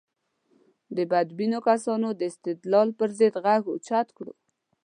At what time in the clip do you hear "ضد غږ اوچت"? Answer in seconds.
3.19-4.07